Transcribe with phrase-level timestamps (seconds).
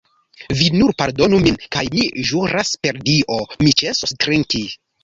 [0.61, 4.69] Vi nur pardonu min, kaj mi ĵuras per Dio, mi ĉesos drinki!